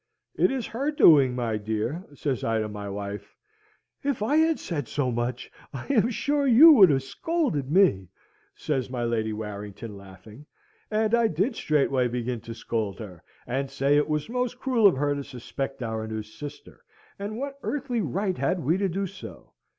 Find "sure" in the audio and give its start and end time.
6.09-6.47